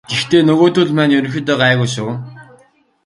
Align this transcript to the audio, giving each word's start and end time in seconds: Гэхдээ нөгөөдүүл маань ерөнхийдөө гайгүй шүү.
Гэхдээ 0.09 0.41
нөгөөдүүл 0.45 0.91
маань 0.97 1.15
ерөнхийдөө 1.17 1.55
гайгүй 1.61 1.89
шүү. 1.95 2.11